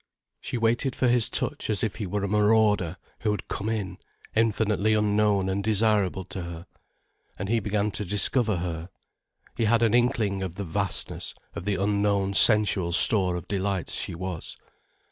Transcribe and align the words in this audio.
She 0.39 0.57
waited 0.57 0.95
for 0.95 1.07
his 1.07 1.29
touch 1.29 1.69
as 1.69 1.83
if 1.83 1.97
he 1.97 2.07
were 2.07 2.23
a 2.23 2.27
marauder 2.27 2.97
who 3.19 3.29
had 3.29 3.47
come 3.47 3.69
in, 3.69 3.99
infinitely 4.35 4.93
unknown 4.95 5.47
and 5.47 5.63
desirable 5.63 6.25
to 6.25 6.41
her. 6.41 6.65
And 7.37 7.49
he 7.49 7.59
began 7.59 7.91
to 7.91 8.03
discover 8.03 8.57
her. 8.57 8.89
He 9.55 9.65
had 9.65 9.83
an 9.83 9.93
inkling 9.93 10.41
of 10.41 10.55
the 10.55 10.65
vastness 10.65 11.35
of 11.53 11.65
the 11.65 11.75
unknown 11.75 12.33
sensual 12.33 12.93
store 12.93 13.35
of 13.35 13.47
delights 13.47 13.93
she 13.93 14.15
was. 14.15 14.57